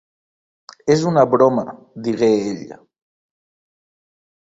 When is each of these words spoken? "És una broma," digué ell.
"És 0.93 1.03
una 1.09 1.25
broma," 1.33 1.65
digué 2.07 2.31
ell. 2.55 2.73